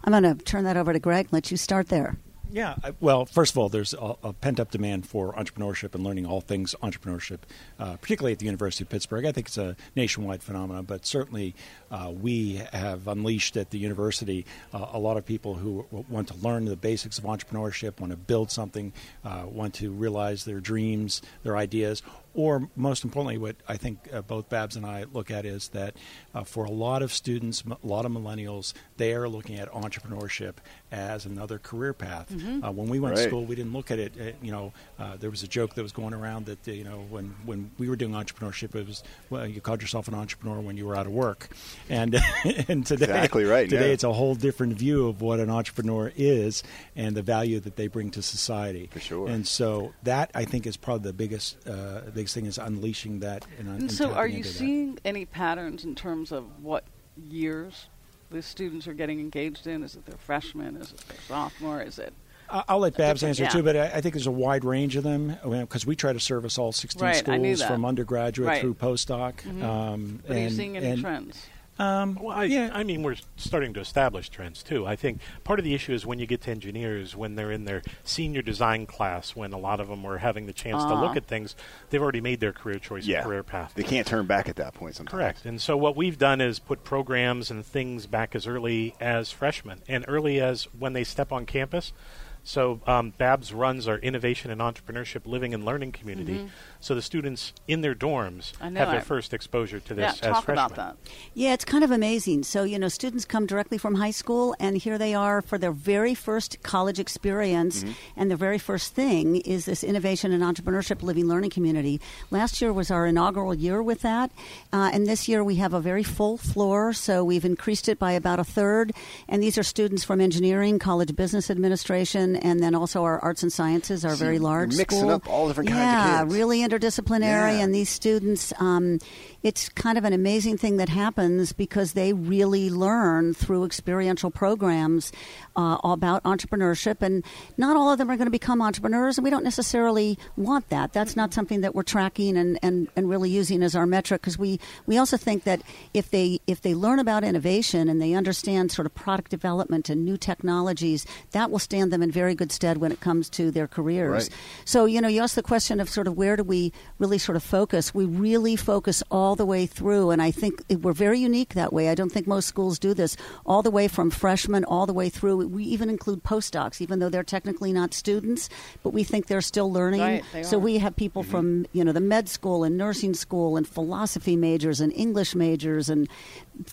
I'm 0.04 0.12
going 0.12 0.24
to 0.24 0.42
turn 0.44 0.64
that 0.64 0.78
over 0.78 0.94
to 0.94 1.00
Greg. 1.00 1.28
Let 1.32 1.52
you 1.52 1.58
start 1.58 1.90
there. 1.90 2.18
Yeah, 2.51 2.75
well, 3.00 3.25
first 3.25 3.54
of 3.54 3.60
all, 3.60 3.69
there's 3.69 3.94
a, 3.94 4.16
a 4.24 4.34
pent 4.34 4.60
up 4.60 4.72
demand 4.72 5.07
for 5.07 5.34
entrepreneurship 5.34 5.94
and 5.94 6.04
learning 6.04 6.25
all 6.25 6.42
things 6.42 6.74
entrepreneurship, 6.81 7.40
uh, 7.78 7.98
particularly 7.98 8.31
at 8.34 8.40
the 8.40 8.46
University 8.46 8.84
of 8.84 8.90
Pittsburgh. 8.90 9.25
I 9.25 9.31
think 9.31 9.48
it's 9.48 9.57
a 9.60 9.75
nationwide 9.96 10.42
phenomenon, 10.42 10.86
but 10.86 11.06
certainly 11.06 11.54
uh, 11.92 12.12
we 12.12 12.62
have 12.74 13.07
unleashed 13.07 13.56
at 13.56 13.69
the 13.69 13.78
university 13.78 14.48
uh, 14.74 14.88
a 14.94 15.00
lot 15.00 15.16
of 15.16 15.28
people 15.28 15.54
who 15.54 15.86
want 16.10 16.28
to 16.30 16.38
learn 16.38 16.66
the 16.66 16.75
basics 16.75 17.19
of 17.19 17.25
entrepreneurship, 17.25 18.00
want 18.00 18.12
to 18.12 18.18
build 18.18 18.50
something, 18.50 18.94
uh, 19.24 19.44
want 19.46 19.75
to 19.75 19.92
realize 19.92 20.44
their 20.46 20.60
dreams, 20.60 21.22
their 21.44 21.56
ideas, 21.56 22.01
or 22.34 22.70
most 22.76 23.04
importantly, 23.04 23.38
what 23.38 23.56
I 23.68 23.78
think 23.78 24.08
uh, 24.14 24.22
both 24.22 24.50
Babs 24.50 24.76
and 24.76 24.86
I 24.86 25.06
look 25.12 25.31
at 25.31 25.46
is 25.46 25.70
that 25.70 25.96
uh, 26.34 26.44
for 26.44 26.66
a 26.66 26.72
lot 26.72 27.02
of 27.02 27.12
students, 27.14 27.64
m- 27.66 27.76
a 27.84 27.88
lot 27.88 28.06
of 28.06 28.12
millennials, 28.12 28.74
they 28.98 29.14
are 29.14 29.28
looking 29.28 29.58
at 29.58 29.72
entrepreneurship 29.72 30.56
as 30.92 31.26
another 31.26 31.58
career 31.60 31.94
path. 31.94 32.30
Mm-hmm. 32.31 32.64
Uh, 32.64 32.72
when 32.72 32.88
we 32.90 33.00
went 33.00 33.16
Right. 33.16 33.24
to 33.24 33.28
school, 33.30 33.46
we 33.46 33.56
didn't 33.56 33.74
look 33.74 33.92
at 33.92 34.00
it. 34.00 34.14
Uh, 34.20 34.31
you 34.42 34.52
know, 34.52 34.74
uh, 35.00 35.18
there 35.18 35.30
was 35.30 35.44
a 35.44 35.48
joke 35.48 35.76
that 35.76 35.84
was 35.84 35.92
going 35.92 36.14
around 36.14 36.46
that 36.48 36.68
uh, 36.68 36.72
you 36.72 36.84
know 36.84 37.06
when 37.10 37.36
when 37.46 37.72
we 37.78 37.90
were 37.90 37.96
doing 37.96 38.14
entrepreneurship, 38.14 38.75
it 38.75 38.86
was 38.88 39.04
well, 39.30 39.48
you 39.48 39.62
called 39.62 39.82
yourself 39.82 40.08
an 40.08 40.14
entrepreneur 40.14 40.60
when 40.60 40.78
you 40.78 40.86
were 40.86 40.96
out 40.96 41.06
of 41.06 41.12
work, 41.12 41.50
and 41.90 42.16
and 42.68 42.86
today 42.86 43.06
Exactly 43.06 43.46
right, 43.46 43.70
Today, 43.70 43.88
yeah. 43.88 43.94
it's 43.94 44.04
a 44.04 44.14
whole 44.14 44.36
different 44.36 44.74
view 44.74 45.08
of 45.08 45.22
what 45.22 45.40
an 45.40 45.50
entrepreneur 45.50 46.12
is 46.16 46.64
and 46.96 47.16
the 47.16 47.22
value 47.22 47.60
that 47.60 47.75
they 47.75 47.88
bring 47.88 48.12
to 48.12 48.22
society. 48.22 48.90
For 48.92 49.00
sure. 49.00 49.28
And 49.28 49.48
so 49.48 49.94
that 50.04 50.32
I 50.36 50.46
think 50.46 50.66
is 50.68 50.78
probably 50.78 51.10
the 51.10 51.14
biggest 51.14 51.58
uh, 51.68 52.02
biggest 52.19 52.36
thing 52.36 52.45
is 52.45 52.57
unleashing 52.57 53.19
that. 53.21 53.45
And, 53.57 53.68
un- 53.69 53.74
And 53.75 53.81
and 53.83 53.92
so, 53.92 54.12
are 54.12 54.27
you 54.27 54.38
into 54.38 54.50
that. 54.50 54.56
seeing 54.56 55.00
any 55.06 55.25
patterns 55.25 55.86
in 55.86 55.95
terms 55.95 56.31
of 56.31 56.44
what 56.62 56.83
years 57.30 57.88
the 58.30 58.42
students 58.42 58.88
are 58.88 58.94
getting 58.94 59.19
engaged 59.19 59.68
in? 59.68 59.83
Is 59.83 59.95
it 59.95 60.06
their 60.06 60.18
freshman? 60.18 60.75
Is 60.77 60.92
it 60.92 60.98
their 61.07 61.18
sophomore? 61.27 61.81
Is 61.81 61.98
it 61.98 62.13
I'll 62.51 62.80
let 62.80 62.98
Babs 62.98 63.24
answer 63.24 63.44
yeah. 63.44 63.50
too, 63.50 63.62
but 63.62 63.77
I, 63.77 63.86
I 63.86 64.01
think 64.01 64.16
there's 64.16 64.25
a 64.25 64.31
wide 64.31 64.66
range 64.66 64.95
of 64.95 65.04
them 65.04 65.38
because 65.44 65.86
we 65.86 65.95
try 65.95 66.13
to 66.13 66.19
service 66.19 66.57
all 66.57 66.71
16 66.71 67.00
Right, 67.00 67.16
schools 67.16 67.62
from 67.62 67.86
undergraduate 67.86 68.48
Right. 68.48 68.60
through 68.62 68.74
postdoc. 68.74 69.36
Mhm. 69.44 69.62
Um, 69.63 70.24
are 70.27 70.36
you 70.36 70.50
seeing 70.50 70.75
any 70.75 70.88
and, 70.88 71.00
trends? 71.01 71.45
Um, 71.80 72.16
Well, 72.22 72.38
I, 72.38 72.44
yeah, 72.44 72.70
I 72.74 72.84
mean, 72.84 73.04
we're 73.04 73.16
starting 73.38 73.74
to 73.76 73.80
establish 73.80 74.30
trends 74.30 74.62
too. 74.64 74.86
I 74.86 74.96
think 74.98 75.22
part 75.46 75.60
of 75.60 75.66
the 75.66 75.74
issue 75.74 75.94
is 75.94 76.06
when 76.06 76.20
you 76.20 76.26
get 76.26 76.42
to 76.42 76.52
engineers, 76.52 77.16
when 77.16 77.36
they're 77.36 77.52
in 77.52 77.64
their 77.66 77.81
senior 78.04 78.42
design 78.42 78.86
class, 78.86 79.36
when 79.36 79.54
a 79.54 79.58
lot 79.58 79.80
of 79.80 79.88
them 79.88 80.06
are 80.06 80.18
having 80.18 80.46
the 80.46 80.54
chance 80.54 80.84
to 80.84 80.90
Ah. 80.90 81.02
look 81.02 81.16
at 81.16 81.26
things, 81.26 81.56
they've 81.90 82.02
already 82.02 82.22
made 82.22 82.42
their 82.42 82.52
career 82.54 82.80
choice 82.80 83.06
Yeah. 83.06 83.20
and 83.20 83.26
career 83.28 83.44
path. 83.44 83.72
They 83.76 83.84
can't 83.84 84.06
turn 84.06 84.26
back 84.26 84.50
at 84.50 84.58
that 84.58 84.74
point 84.74 84.96
sometimes. 84.96 85.12
Correct. 85.18 85.46
And 85.46 85.62
so 85.62 85.78
what 85.78 85.96
we've 85.96 86.18
done 86.18 86.42
is 86.42 86.60
put 86.60 86.84
programs 86.84 87.50
and 87.50 87.66
things 87.66 88.06
back 88.08 88.36
as 88.36 88.46
early 88.46 88.96
as 89.00 89.32
freshmen 89.32 89.82
and 89.88 90.04
early 90.08 90.42
as 90.42 90.66
when 90.78 90.92
they 90.94 91.06
step 91.06 91.32
on 91.32 91.46
campus. 91.46 91.94
So 92.42 92.80
um, 92.88 93.12
Babs 93.18 93.54
runs 93.54 93.88
our 93.88 93.98
innovation 93.98 94.50
and 94.50 94.62
entrepreneurship 94.62 95.25
living 95.25 95.54
and 95.54 95.66
learning 95.66 95.92
community. 95.92 96.50
So 96.81 96.96
the 96.96 97.02
students 97.02 97.52
in 97.68 97.81
their 97.81 97.94
dorms 97.94 98.54
Mm-hmm. 98.54 98.74
Know, 98.74 98.80
have 98.80 98.90
their 98.92 99.00
I- 99.00 99.04
first 99.04 99.34
exposure 99.34 99.80
to 99.81 99.96
Yeah, 99.96 100.12
this 100.12 100.22
as 100.22 100.31
talk 100.31 100.46
freshmen. 100.46 100.66
about 100.66 100.76
that. 100.78 100.96
Yeah, 101.34 101.54
it's 101.54 101.66
kind 101.66 101.84
of 101.84 101.92
amazing. 101.92 102.44
So, 102.44 102.64
you 102.64 102.80
know, 102.80 102.88
students 102.88 103.26
come 103.26 103.46
directly 103.46 103.78
from 103.78 103.96
high 103.96 104.12
school, 104.12 104.56
and 104.60 104.78
here 104.78 104.98
they 104.98 105.14
are 105.14 105.42
for 105.42 105.58
their 105.58 105.72
very 105.74 106.16
first 106.16 106.62
college 106.64 107.00
experience. 107.00 107.84
And 108.16 108.30
their 108.30 108.38
very 108.38 108.58
first 108.58 108.94
thing 108.96 109.38
is 109.38 109.66
this 109.66 109.84
innovation 109.84 110.31
and 110.31 110.42
entrepreneurship 110.42 111.04
living 111.04 111.28
learning 111.28 111.50
community. 111.50 112.00
Last 112.31 112.62
year 112.62 112.72
was 112.72 112.90
our 112.92 113.06
inaugural 113.06 113.54
year 113.54 113.84
with 113.84 114.02
that. 114.02 114.32
Uh, 114.72 114.90
and 114.94 115.06
this 115.06 115.28
year 115.28 115.44
we 115.44 115.56
have 115.56 115.74
a 115.74 115.82
very 115.82 116.04
full 116.04 116.38
floor, 116.38 116.94
so 116.94 117.24
we've 117.25 117.46
increased 117.46 117.90
it 117.90 118.00
by 118.00 118.14
about 118.14 118.40
a 118.40 118.44
third. 118.46 118.94
And 119.28 119.44
these 119.44 119.58
are 119.58 119.64
students 119.64 120.04
from 120.06 120.22
engineering, 120.22 120.80
college 120.80 121.16
business 121.16 121.50
administration, 121.50 122.36
and 122.38 122.62
then 122.62 122.74
also 122.74 123.04
our 123.04 123.20
arts 123.20 123.44
and 123.44 123.52
sciences, 123.52 124.06
our 124.06 124.12
So 124.16 124.24
very 124.24 124.40
large 124.40 124.75
mixing 124.78 125.00
school. 125.00 125.12
up 125.12 125.28
all 125.30 125.48
different 125.50 125.70
kinds 125.70 125.80
of 125.82 126.24
kids. 126.24 126.34
yeah, 126.34 126.38
really 126.40 126.64
interdisciplinary, 126.69 127.57
Yeah. 127.57 127.63
and 127.63 127.74
these 127.74 127.89
students, 127.89 128.54
um, 128.60 129.00
it's 129.44 129.69
kind 129.69 129.97
of 129.97 130.03
an 130.03 130.13
amazing 130.13 130.57
thing 130.57 130.77
that 130.77 130.89
happens 130.89 131.53
because 131.53 131.94
they 131.94 132.13
really 132.13 132.69
learn 132.69 133.33
through 133.33 133.65
experiential 133.65 134.31
programs 134.31 135.12
uh, 135.56 135.77
about 135.83 136.24
entrepreneurship. 136.24 137.01
And 137.01 137.24
not 137.57 137.77
all 137.77 137.91
of 137.91 137.97
them 137.97 138.09
are 138.09 138.18
going 138.18 138.27
to 138.27 138.31
become 138.31 138.62
entrepreneurs, 138.62 139.18
and 139.18 139.24
we 139.24 139.30
don't 139.30 139.44
necessarily 139.44 140.18
want 140.36 140.69
that. 140.69 140.94
That's 140.94 141.15
not 141.15 141.33
something 141.33 141.62
that 141.62 141.74
we're 141.74 141.83
tracking 141.83 142.38
and, 142.38 142.59
and, 142.62 142.88
and 142.95 143.09
really 143.09 143.30
using 143.30 143.63
as 143.63 143.75
our 143.75 143.86
metric 143.86 144.21
because 144.21 144.38
we, 144.38 144.59
we 144.86 144.97
also 144.97 145.18
think 145.18 145.44
that 145.44 145.62
if 145.94 146.09
they 146.12 146.39
if 146.47 146.62
they 146.62 146.74
learn 146.74 147.00
about 147.00 147.24
innovation 147.24 147.89
and 147.89 148.01
they 148.01 148.13
understand 148.13 148.71
sort 148.71 148.86
of 148.86 148.94
product 148.95 149.30
development 149.31 149.89
and 149.89 150.03
new 150.03 150.18
technologies, 150.18 151.06
that 151.31 151.51
will 151.51 151.59
stand 151.59 151.91
them 151.91 152.01
in 152.01 152.12
very 152.12 152.36
good 152.36 152.51
stead 152.51 152.77
when 152.77 152.91
it 152.91 153.00
comes 153.00 153.30
to 153.30 153.51
their 153.51 153.68
careers. 153.68 154.30
Right. 154.30 154.38
So, 154.65 154.86
you 154.86 155.01
know, 155.01 155.07
you 155.07 155.21
asked 155.21 155.36
the 155.36 155.44
question 155.44 155.80
of 155.80 155.89
sort 155.89 156.07
of 156.07 156.18
where 156.18 156.36
do 156.36 156.44
we 156.44 156.74
really 156.97 157.18
sort 157.18 157.36
of 157.36 157.44
focus? 157.44 157.94
We 157.94 158.06
really 158.06 158.56
focus 158.56 159.03
all 159.12 159.29
the 159.36 159.46
way 159.46 159.66
through, 159.66 160.12
and 160.12 160.22
I 160.22 160.31
think 160.31 160.64
we're 160.81 160.94
very 160.94 161.20
unique 161.20 161.54
that 161.54 161.72
way. 161.74 161.90
I 161.90 161.96
don't 161.96 162.12
think 162.12 162.28
most 162.28 162.48
schools 162.48 162.80
do 162.80 162.94
this. 162.94 163.18
All 163.46 163.62
the 163.62 163.72
way 163.72 163.88
from 163.88 164.10
freshmen 164.10 164.64
all 164.66 164.86
the 164.86 164.94
way 164.94 165.10
through. 165.10 165.48
We 165.48 165.64
even 165.66 165.90
include 165.90 166.24
postdocs, 166.24 166.81
even 166.81 167.00
though 167.00 167.10
they're 167.10 167.24
technically 167.24 167.74
not 167.74 167.94
students, 167.94 168.50
but 168.84 168.92
we 168.92 169.04
think 169.04 169.28
they're 169.28 169.42
still 169.42 169.72
learning. 169.72 170.02
Right, 170.02 170.24
they 170.34 170.44
so 170.44 170.58
are. 170.58 170.60
we 170.60 170.78
have 170.78 170.96
people 170.96 171.24
from, 171.24 171.66
you 171.74 171.84
know, 171.84 171.92
the 171.92 172.02
med 172.02 172.30
school 172.30 172.64
and 172.64 172.78
nursing 172.78 173.14
school 173.14 173.58
and 173.58 173.68
philosophy 173.68 174.36
majors 174.36 174.80
and 174.81 174.94
English 174.94 175.36
majors 175.36 175.90
and 175.90 176.08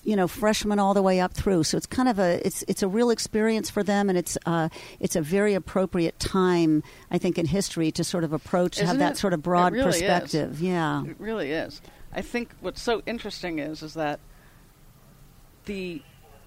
you 0.03 0.17
know 0.17 0.27
freshmen 0.27 0.81
all 0.81 0.95
the 0.95 1.03
way 1.03 1.21
up 1.21 1.33
through 1.33 1.63
so 1.63 1.77
it's 1.77 1.87
kind 1.87 2.09
of 2.09 2.19
a 2.19 2.45
it's 2.45 2.65
it's 2.67 2.83
a 2.83 2.89
real 2.89 3.09
experience 3.09 3.71
for 3.71 3.85
them 3.85 4.09
and 4.09 4.19
it's 4.19 4.37
uh 4.45 4.69
it's 4.99 5.15
a 5.15 5.21
very 5.23 5.55
appropriate 5.55 6.19
time 6.19 6.83
i 7.13 7.19
think 7.19 7.39
in 7.39 7.47
history 7.47 7.93
to 7.93 8.03
sort 8.03 8.25
of 8.25 8.33
approach 8.33 8.79
have 8.79 8.89
Isn't 8.89 8.99
that 8.99 9.13
it? 9.13 9.17
sort 9.17 9.33
of 9.33 9.39
It 9.39 9.43
broad 9.45 9.73
really 9.73 9.87
is. 9.91 9.95
perspective 9.95 10.61
yeah 10.61 11.05
It 11.05 11.15
really 11.21 11.53
is. 11.53 11.81
I 12.17 12.23
think 12.23 12.51
what's 12.61 12.81
so 12.81 13.03
interesting 13.05 13.59
is 13.59 13.83
is 13.83 13.95
that 13.95 14.19
the 15.67 16.03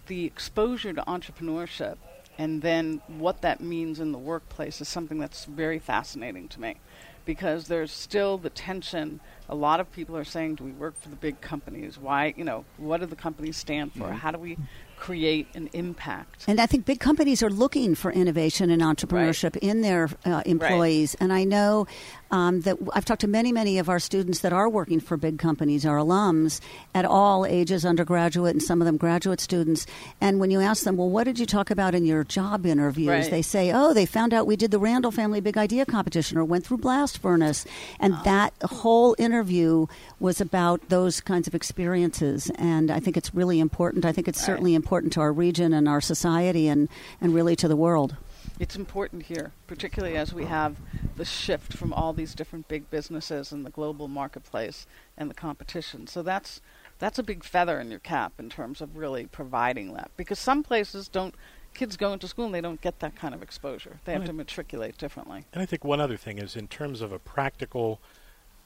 the 0.08 0.26
exposure 0.26 0.92
to 0.92 1.04
entrepreneurship 1.04 1.98
and 2.40 2.64
then 2.64 3.02
what 3.08 3.42
that 3.42 3.62
means 3.62 4.00
in 4.00 4.12
the 4.12 4.18
workplace 4.18 4.82
is 4.82 4.88
something 4.88 5.20
that's 5.20 5.46
very 5.46 5.78
fascinating 5.78 6.48
to 6.48 6.60
me 6.60 6.78
because 7.26 7.68
there's 7.68 7.92
still 7.92 8.40
the 8.40 8.50
tension. 8.50 9.20
A 9.50 9.54
lot 9.54 9.80
of 9.80 9.92
people 9.92 10.18
are 10.18 10.24
saying 10.24 10.56
do 10.56 10.64
we 10.64 10.72
work 10.72 11.00
for 11.00 11.10
the 11.10 11.16
big 11.16 11.40
companies? 11.42 12.00
Why 12.00 12.34
you 12.36 12.44
know 12.44 12.66
what 12.78 13.02
do 13.02 13.06
the 13.06 13.16
companies 13.16 13.56
stand 13.56 13.94
for? 13.94 14.06
Mm-hmm. 14.06 14.16
How 14.16 14.32
do 14.32 14.40
we 14.40 14.58
create 15.00 15.48
an 15.56 15.70
impact 15.74 16.46
And 16.48 16.60
I 16.60 16.66
think 16.66 16.86
big 16.86 17.00
companies 17.00 17.42
are 17.42 17.50
looking 17.50 17.96
for 17.96 18.12
innovation 18.12 18.70
and 18.70 18.82
entrepreneurship 18.82 19.56
in 19.58 19.82
their 19.82 20.10
uh, 20.26 20.44
employees. 20.46 21.16
And 21.20 21.32
I 21.32 21.46
know 21.46 21.88
um, 22.32 22.62
that 22.62 22.78
I've 22.94 23.06
talked 23.06 23.22
to 23.22 23.28
many, 23.28 23.52
many 23.52 23.80
of 23.80 23.90
our 23.90 24.00
students 24.00 24.40
that 24.40 24.54
are 24.54 24.70
working 24.70 25.00
for 25.00 25.18
big 25.18 25.40
companies, 25.40 25.86
our 25.86 25.98
alums, 25.98 26.60
at 26.94 27.06
all 27.06 27.46
ages, 27.46 27.86
undergraduate 27.86 28.54
and 28.54 28.62
some 28.62 28.82
of 28.82 28.86
them 28.86 28.98
graduate 28.98 29.40
students. 29.40 29.88
And 30.22 30.40
when 30.40 30.52
you 30.52 30.60
ask 30.60 30.84
them, 30.84 30.98
well, 30.98 31.10
what 31.10 31.24
did 31.24 31.40
you 31.40 31.46
talk 31.46 31.72
about 31.72 31.96
in 31.96 32.06
your 32.06 32.24
job 32.26 32.66
interviews? 32.66 33.08
Right. 33.08 33.32
They 33.32 33.42
say, 33.42 33.72
oh, 33.72 33.94
they 33.94 34.06
found 34.06 34.34
out 34.34 34.46
we 34.46 34.58
did 34.58 34.72
the 34.72 34.80
Randall 34.80 35.12
Family 35.12 35.40
Big 35.40 35.58
Idea 35.58 35.86
Competition 35.86 36.38
or 36.38 36.44
went 36.44 36.66
through 36.66 36.78
Blast 36.78 37.18
Furnace. 37.18 37.66
And 38.00 38.16
that 38.26 38.54
whole 38.64 39.16
interview 39.18 39.88
was 40.20 40.42
about 40.42 40.90
those 40.90 41.22
kinds 41.22 41.48
of 41.48 41.56
experiences. 41.56 42.52
And 42.56 42.92
I 42.92 43.00
think 43.00 43.18
it's 43.18 43.34
really 43.34 43.60
important. 43.60 44.06
I 44.06 44.12
think 44.12 44.28
it's 44.28 44.44
certainly 44.44 44.76
important 44.76 44.89
to 44.90 45.22
our 45.22 45.32
region 45.32 45.72
and 45.72 45.88
our 45.88 46.02
society 46.02 46.68
and, 46.68 46.90
and 47.22 47.34
really 47.34 47.56
to 47.56 47.68
the 47.68 47.76
world. 47.76 48.16
It's 48.60 48.76
important 48.76 49.24
here, 49.24 49.52
particularly 49.68 50.18
as 50.18 50.34
we 50.34 50.46
have 50.46 50.78
the 51.16 51.24
shift 51.24 51.74
from 51.74 51.94
all 51.94 52.12
these 52.12 52.34
different 52.34 52.68
big 52.68 52.90
businesses 52.90 53.52
and 53.52 53.66
the 53.66 53.70
global 53.70 54.08
marketplace 54.08 54.88
and 55.16 55.30
the 55.30 55.36
competition. 55.36 56.08
So 56.08 56.24
that's 56.24 56.60
that's 56.98 57.20
a 57.20 57.24
big 57.24 57.46
feather 57.46 57.80
in 57.80 57.90
your 57.90 58.00
cap 58.00 58.34
in 58.40 58.50
terms 58.50 58.82
of 58.82 58.98
really 58.98 59.28
providing 59.28 59.94
that. 59.94 60.12
Because 60.18 60.40
some 60.40 60.64
places 60.64 61.08
don't 61.08 61.36
kids 61.74 61.96
go 61.96 62.12
into 62.12 62.28
school 62.28 62.46
and 62.46 62.54
they 62.56 62.62
don't 62.62 62.82
get 62.82 63.00
that 63.00 63.16
kind 63.16 63.36
of 63.36 63.44
exposure. 63.44 64.00
They 64.04 64.14
have 64.14 64.22
Right. 64.24 64.28
to 64.28 64.34
matriculate 64.34 64.98
differently. 64.98 65.46
And 65.54 65.62
I 65.62 65.66
think 65.68 65.86
one 65.86 66.02
other 66.02 66.18
thing 66.18 66.40
is 66.40 66.56
in 66.56 66.68
terms 66.68 67.02
of 67.02 67.14
a 67.14 67.20
practical 67.20 68.02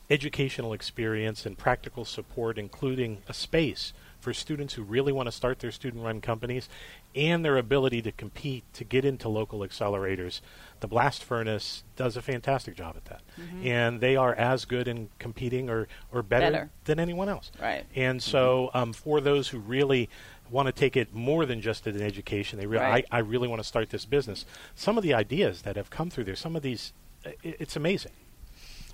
educational 0.09 0.73
experience 0.73 1.45
and 1.45 1.57
practical 1.57 2.05
support, 2.05 2.57
including 2.57 3.21
a 3.27 3.33
space 3.33 3.93
for 4.23 4.33
students 4.33 4.73
who 4.73 4.83
really 4.83 5.11
want 5.11 5.27
to 5.27 5.31
start 5.31 5.59
their 5.59 5.69
student 5.71 6.01
run 6.01 6.21
companies 6.21 6.69
and 7.13 7.43
their 7.43 7.57
ability 7.57 8.01
to 8.01 8.11
compete 8.13 8.63
to 8.73 8.85
get 8.85 9.03
into 9.03 9.27
local 9.27 9.59
accelerators. 9.59 10.39
The 10.79 10.87
Blast 10.87 11.23
Furnace 11.25 11.83
does 11.97 12.15
a 12.15 12.21
fantastic 12.21 12.75
job 12.75 12.95
at 12.95 13.05
that. 13.05 13.21
And 13.61 13.99
they 13.99 14.15
are 14.15 14.33
as 14.33 14.63
good 14.63 14.87
in 14.87 15.09
competing 15.19 15.69
or, 15.69 15.89
or 16.11 16.23
better, 16.23 16.51
Better. 16.51 16.69
than 16.85 16.99
anyone 17.01 17.27
else. 17.27 17.51
Right. 17.61 17.83
And 17.95 18.23
so, 18.23 18.71
um, 18.73 18.93
for 18.93 19.19
those 19.19 19.49
who 19.49 19.59
really 19.59 20.09
want 20.49 20.67
to 20.67 20.71
take 20.71 20.95
it 20.95 21.13
more 21.13 21.45
than 21.45 21.59
just 21.59 21.85
an 21.85 22.01
education, 22.01 22.57
they 22.59 22.65
really, 22.65 22.83
Right. 22.85 23.05
I, 23.11 23.17
I 23.17 23.19
really 23.19 23.49
want 23.49 23.59
to 23.61 23.67
start 23.67 23.89
this 23.89 24.05
business. 24.05 24.45
Some 24.73 24.97
of 24.97 25.03
the 25.03 25.13
ideas 25.13 25.63
that 25.63 25.75
have 25.75 25.89
come 25.89 26.09
through 26.09 26.23
there, 26.23 26.35
some 26.35 26.55
of 26.55 26.61
these, 26.61 26.93
i- 27.25 27.35
it's 27.43 27.75
amazing. 27.75 28.13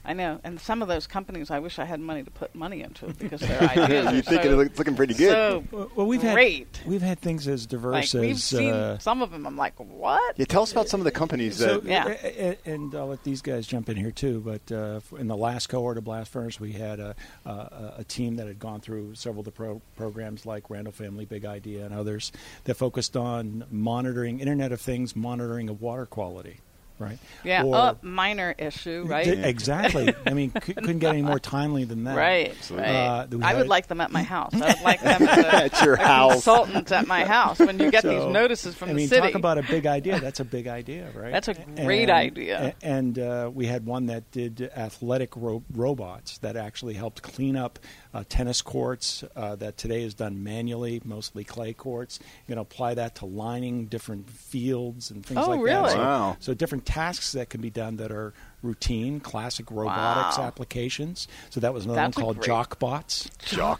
I 0.05 0.13
know, 0.13 0.39
and 0.43 0.59
some 0.59 0.81
of 0.81 0.87
those 0.87 1.05
companies, 1.07 1.51
I 1.51 1.59
wish 1.59 1.77
I 1.77 1.85
had 1.85 1.99
money 1.99 2.23
to 2.23 2.31
put 2.31 2.55
money 2.55 2.81
into 2.81 3.07
it 3.07 3.19
because 3.19 3.41
their 3.41 3.61
ideas 3.61 4.11
you 4.13 4.19
are 4.19 4.21
think 4.21 4.43
so, 4.43 4.59
it's 4.61 4.77
looking 4.79 4.95
pretty 4.95 5.13
good? 5.13 5.29
so 5.31 5.63
Well, 5.71 5.91
well, 5.95 6.07
we've 6.07 6.21
great. 6.21 6.77
had 6.77 6.87
we've 6.87 7.01
had 7.01 7.19
things 7.19 7.47
as 7.47 7.63
like 7.63 7.69
diverse 7.69 8.13
we've 8.13 8.31
as 8.35 8.43
seen 8.43 8.73
uh, 8.73 8.97
some 8.97 9.21
of 9.21 9.31
them. 9.31 9.45
I'm 9.45 9.57
like, 9.57 9.73
what? 9.79 10.37
yeah, 10.37 10.45
tell 10.45 10.63
us 10.63 10.71
about 10.71 10.87
some 10.89 10.99
of 11.01 11.03
the 11.03 11.11
companies 11.11 11.57
So, 11.57 11.79
that. 11.79 11.83
Yeah. 11.85 12.07
a- 12.23 12.49
a- 12.51 12.57
and 12.73 12.95
I'll 12.95 13.07
let 13.07 13.23
these 13.23 13.41
guys 13.41 13.67
jump 13.67 13.89
in 13.89 13.97
here 13.97 14.11
too. 14.11 14.39
But 14.39 14.71
uh, 14.71 15.01
in 15.17 15.27
the 15.27 15.37
last 15.37 15.67
cohort 15.67 15.97
of 15.97 16.05
Blast 16.05 16.31
Furnace, 16.31 16.59
we 16.59 16.71
had 16.71 16.99
a, 16.99 17.15
a, 17.45 17.93
a 17.99 18.03
team 18.05 18.37
that 18.37 18.47
had 18.47 18.57
gone 18.59 18.79
through 18.81 19.15
several 19.15 19.41
of 19.41 19.45
the 19.45 19.51
pro- 19.51 19.81
programs 19.97 20.45
like 20.45 20.69
Randall 20.69 20.93
Family, 20.93 21.25
Big 21.25 21.45
Idea, 21.45 21.85
and 21.85 21.93
others 21.93 22.31
that 22.63 22.75
focused 22.75 23.15
on 23.17 23.65
monitoring 23.69 24.39
Internet 24.39 24.71
of 24.71 24.79
Things, 24.81 25.15
monitoring 25.15 25.69
of 25.69 25.81
water 25.81 26.05
quality. 26.05 26.61
Right. 26.99 27.17
Yeah, 27.45 27.63
Or- 27.63 27.75
oh, 27.75 27.97
minor 28.01 28.53
issue, 28.57 29.05
right? 29.07 29.23
D- 29.23 29.31
exactly. 29.31 30.13
I 30.25 30.33
mean, 30.33 30.51
c- 30.63 30.73
couldn't 30.73 30.99
get 30.99 31.13
any 31.13 31.21
more 31.21 31.39
timely 31.39 31.85
than 31.85 32.03
that. 32.03 32.17
Right, 32.17 32.49
Absolutely. 32.51 32.87
right. 32.89 32.95
Uh, 32.95 33.27
I 33.41 33.53
would 33.53 33.59
had- 33.59 33.67
like 33.69 33.87
them 33.87 34.01
at 34.01 34.11
my 34.11 34.21
house. 34.23 34.53
I 34.53 34.73
would 34.73 34.81
like 34.83 34.99
them 35.03 35.21
as 35.23 35.37
a, 35.37 35.55
At 35.55 35.81
your 35.81 35.93
a 35.95 36.05
house. 36.05 36.33
Consultants 36.33 36.91
at 36.91 37.07
my 37.07 37.23
house. 37.25 37.57
When 37.59 37.79
you 37.79 37.89
get 37.89 38.03
these 38.03 38.25
notices 38.25 38.75
from 38.75 38.89
I 38.89 38.91
the 38.93 38.97
mean, 38.97 39.07
city, 39.07 39.21
talk 39.21 39.35
about 39.35 39.57
a 39.57 39.63
big 39.63 39.85
idea. 39.85 40.19
That's 40.19 40.41
a 40.41 40.45
big 40.45 40.67
idea, 40.67 41.09
right? 41.15 41.31
That's 41.31 41.47
a 41.47 41.53
great 41.53 42.09
idea. 42.09 42.75
And 42.81 43.17
uh, 43.17 43.49
we 43.53 43.65
had 43.65 43.85
one 43.85 44.07
that 44.07 44.29
did 44.31 44.69
athletic 44.75 45.37
ro- 45.37 45.63
robots 45.73 46.39
that 46.39 46.57
actually 46.57 46.95
helped 46.95 47.21
clean 47.21 47.55
up 47.55 47.79
uh, 48.13 48.23
tennis 48.27 48.61
courts 48.61 49.23
uh, 49.35 49.55
that 49.57 49.77
today 49.77 50.03
is 50.03 50.13
done 50.13 50.43
manually, 50.43 51.01
mostly 51.05 51.43
clay 51.43 51.73
courts. 51.73 52.19
You 52.47 52.55
know, 52.55 52.61
apply 52.61 52.95
that 52.95 53.15
to 53.15 53.25
lining 53.25 53.85
different 53.85 54.29
fields 54.29 55.11
and 55.11 55.25
things 55.25 55.39
Oh, 55.43 55.49
like 55.51 55.61
really? 55.61 55.83
that. 55.83 55.91
So, 55.91 55.97
Wow. 55.97 56.37
so 56.39 56.53
different 56.53 56.85
tasks 56.85 57.31
that 57.33 57.49
can 57.49 57.61
be 57.61 57.69
done 57.69 57.97
that 57.97 58.11
are 58.11 58.33
routine, 58.61 59.19
classic 59.19 59.69
robotics 59.71 60.37
Wow. 60.37 60.45
applications. 60.45 61.27
So 61.49 61.59
that 61.61 61.73
was 61.73 61.85
another 61.85 62.01
That's 62.01 62.17
one 62.17 62.23
called 62.25 62.37
great- 62.39 62.49
JockBots. 62.49 63.29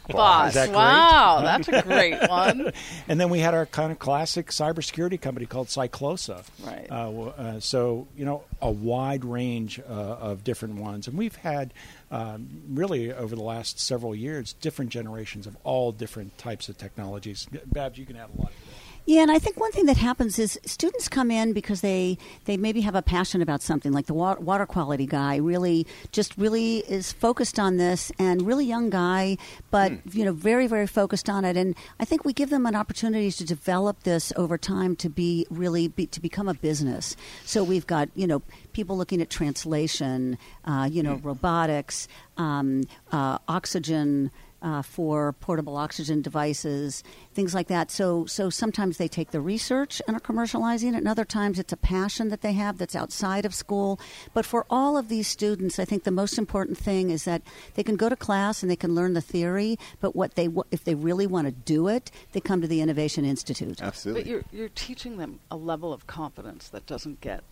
Boss. 0.08 0.48
Is 0.48 0.54
that 0.54 0.66
great? 0.68 0.74
Wow, 0.76 1.40
that's 1.44 1.68
a 1.68 1.82
great 1.82 2.28
one. 2.28 2.72
And 3.08 3.20
then 3.20 3.30
we 3.30 3.40
had 3.40 3.54
our 3.54 3.66
kind 3.66 3.92
of 3.92 3.98
classic 3.98 4.48
cybersecurity 4.48 5.20
company 5.20 5.46
called 5.46 5.68
Cyclosa. 5.68 6.44
Right. 6.64 6.86
Uh, 6.90 7.10
uh, 7.26 7.60
so, 7.60 8.08
you 8.16 8.24
know, 8.24 8.44
a 8.62 8.70
wide 8.70 9.24
range 9.24 9.78
uh, 9.80 9.82
of 9.92 10.44
different 10.44 10.76
ones. 10.76 11.06
And 11.08 11.16
we've 11.16 11.36
had 11.36 11.72
um, 12.10 12.48
really 12.70 13.12
over 13.12 13.36
the 13.36 13.42
last 13.42 13.78
several 13.78 14.14
years 14.14 14.54
different 14.54 14.90
generations 14.90 15.46
of 15.46 15.56
all 15.64 15.92
different 15.92 16.36
types 16.38 16.68
of 16.68 16.76
technologies. 16.78 17.46
Babs, 17.66 17.98
you 17.98 18.06
can 18.06 18.16
add 18.16 18.28
a 18.36 18.40
lot 18.40 18.50
to 18.50 18.66
that. 18.66 18.69
Yeah, 19.06 19.22
and 19.22 19.30
I 19.30 19.38
think 19.38 19.58
one 19.58 19.72
thing 19.72 19.86
that 19.86 19.96
happens 19.96 20.38
is 20.38 20.58
students 20.64 21.08
come 21.08 21.30
in 21.30 21.52
because 21.52 21.80
they 21.80 22.18
they 22.44 22.56
maybe 22.56 22.82
have 22.82 22.94
a 22.94 23.02
passion 23.02 23.42
about 23.42 23.62
something. 23.62 23.92
Like 23.92 24.06
the 24.06 24.14
wa- 24.14 24.36
water 24.38 24.66
quality 24.66 25.06
guy, 25.06 25.36
really 25.36 25.86
just 26.12 26.36
really 26.36 26.78
is 26.78 27.12
focused 27.12 27.58
on 27.58 27.76
this, 27.76 28.12
and 28.18 28.42
really 28.46 28.66
young 28.66 28.90
guy, 28.90 29.36
but 29.70 29.92
you 30.14 30.24
know 30.24 30.32
very 30.32 30.66
very 30.66 30.86
focused 30.86 31.28
on 31.28 31.44
it. 31.44 31.56
And 31.56 31.74
I 31.98 32.04
think 32.04 32.24
we 32.24 32.32
give 32.32 32.50
them 32.50 32.66
an 32.66 32.76
opportunity 32.76 33.30
to 33.32 33.44
develop 33.44 34.04
this 34.04 34.32
over 34.36 34.56
time 34.56 34.94
to 34.96 35.08
be 35.08 35.46
really 35.50 35.88
be, 35.88 36.06
to 36.06 36.20
become 36.20 36.46
a 36.48 36.54
business. 36.54 37.16
So 37.44 37.64
we've 37.64 37.86
got 37.86 38.10
you 38.14 38.26
know 38.26 38.42
people 38.72 38.96
looking 38.96 39.20
at 39.20 39.30
translation, 39.30 40.38
uh, 40.64 40.88
you 40.90 41.02
know 41.02 41.16
robotics, 41.16 42.06
um, 42.36 42.84
uh, 43.10 43.38
oxygen 43.48 44.30
uh, 44.62 44.82
for 44.82 45.32
portable 45.34 45.76
oxygen 45.76 46.22
devices, 46.22 47.02
things 47.34 47.54
like 47.54 47.68
that. 47.68 47.90
So, 47.90 48.26
so 48.26 48.50
sometimes 48.50 48.96
they 48.96 49.08
take 49.08 49.30
the 49.30 49.40
research 49.40 50.02
and 50.06 50.16
are 50.16 50.20
commercializing 50.20 50.94
it, 50.94 50.96
and 50.96 51.08
other 51.08 51.24
times 51.24 51.58
it's 51.58 51.72
a 51.72 51.76
passion 51.76 52.28
that 52.28 52.42
they 52.42 52.52
have 52.52 52.78
that's 52.78 52.96
outside 52.96 53.44
of 53.44 53.54
school. 53.54 54.00
But 54.34 54.44
for 54.44 54.66
all 54.70 54.96
of 54.96 55.08
these 55.08 55.28
students, 55.28 55.78
I 55.78 55.84
think 55.84 56.04
the 56.04 56.10
most 56.10 56.38
important 56.38 56.78
thing 56.78 57.10
is 57.10 57.24
that 57.24 57.42
they 57.74 57.82
can 57.82 57.96
go 57.96 58.08
to 58.08 58.16
class 58.16 58.62
and 58.62 58.70
they 58.70 58.76
can 58.76 58.94
learn 58.94 59.14
the 59.14 59.20
theory. 59.20 59.78
But 60.00 60.14
what 60.14 60.34
they, 60.34 60.48
if 60.70 60.84
they 60.84 60.94
really 60.94 61.26
want 61.26 61.46
to 61.46 61.52
do 61.52 61.88
it, 61.88 62.10
they 62.32 62.40
come 62.40 62.60
to 62.60 62.68
the 62.68 62.80
Innovation 62.80 63.24
Institute. 63.24 63.82
Absolutely. 63.82 64.22
But 64.22 64.30
you're 64.30 64.44
you're 64.52 64.68
teaching 64.68 65.16
them 65.16 65.40
a 65.50 65.56
level 65.56 65.92
of 65.92 66.06
confidence 66.06 66.68
that 66.68 66.86
doesn't 66.86 67.20
get. 67.20 67.42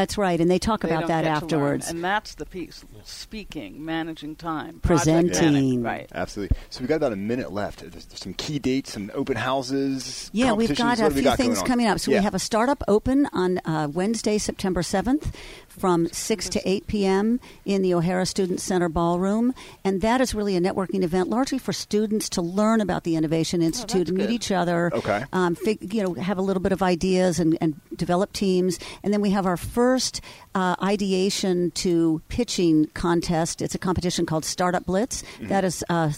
That's 0.00 0.16
right, 0.16 0.40
and 0.40 0.50
they 0.50 0.58
talk 0.58 0.80
they 0.80 0.88
about 0.88 1.08
that 1.08 1.24
get 1.24 1.48
to 1.48 1.56
learn. 1.56 1.74
afterwards. 1.74 1.90
and 1.90 2.02
that's 2.02 2.36
the 2.36 2.46
piece: 2.46 2.84
speaking, 3.04 3.84
managing 3.84 4.34
time, 4.34 4.80
Presenting. 4.80 5.52
management. 5.52 5.84
Right. 5.84 6.08
Absolutely. 6.14 6.56
So 6.70 6.80
we've 6.80 6.88
got 6.88 6.96
about 6.96 7.12
a 7.12 7.16
minute 7.16 7.52
left. 7.52 7.80
There's 7.90 8.06
some 8.14 8.32
key 8.32 8.58
dates, 8.58 8.92
some 8.94 9.10
open 9.12 9.36
houses. 9.36 10.30
Yeah, 10.32 10.52
we've 10.52 10.74
got 10.74 10.98
What 11.00 11.12
a 11.12 11.14
few 11.14 11.22
got 11.22 11.36
things 11.36 11.56
going 11.58 11.66
coming 11.66 11.86
up. 11.86 12.00
So 12.00 12.10
Yeah. 12.10 12.20
we 12.20 12.24
have 12.24 12.34
a 12.34 12.38
startup 12.38 12.82
open 12.88 13.28
on 13.34 13.58
uh, 13.66 13.88
Wednesday, 13.92 14.38
September 14.38 14.80
7th 14.80 15.34
from 15.68 16.08
6 16.08 16.48
to 16.50 16.68
8 16.68 16.86
p.m. 16.86 17.40
in 17.64 17.82
the 17.82 17.92
O'Hara 17.94 18.24
Student 18.26 18.60
Center 18.60 18.88
Ballroom. 18.88 19.54
And 19.84 20.00
that 20.00 20.20
is 20.22 20.34
really 20.34 20.56
a 20.56 20.60
networking 20.60 21.02
event 21.04 21.28
largely 21.28 21.58
for 21.58 21.72
students 21.72 22.28
to 22.30 22.42
learn 22.42 22.80
about 22.80 23.04
the 23.04 23.16
Innovation 23.16 23.62
Institute 23.62 24.08
and 24.08 24.16
meet 24.18 24.26
good. 24.28 24.32
each 24.32 24.50
other. 24.50 24.90
Okay. 24.94 25.24
Um, 25.32 25.54
fig- 25.54 25.92
you 25.94 26.02
know, 26.02 26.14
have 26.14 26.38
a 26.38 26.42
little 26.42 26.62
bit 26.62 26.72
of 26.72 26.82
ideas 26.82 27.38
and, 27.38 27.56
and 27.60 27.80
develop 28.00 28.32
teams. 28.32 28.78
And 29.04 29.12
then 29.12 29.20
we 29.20 29.30
have 29.30 29.46
our 29.46 29.56
first 29.56 30.20
uh, 30.54 30.74
ideation 30.82 31.70
to 31.72 32.20
pitching 32.28 32.86
contest. 32.94 33.62
It's 33.62 33.74
a 33.74 33.78
competition 33.78 34.26
called 34.26 34.44
Startup 34.44 34.84
Blitz. 34.84 35.22
That 35.48 35.64
is 35.64 35.84
uh, 35.88 36.10